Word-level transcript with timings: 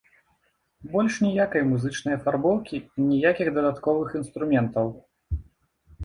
Больш 0.93 1.17
ніякай 1.25 1.65
музычнай 1.73 2.15
афарбоўкі 2.19 2.79
і 2.99 3.05
ніякіх 3.09 3.51
дадатковых 3.57 4.09
інструментаў. 4.21 4.87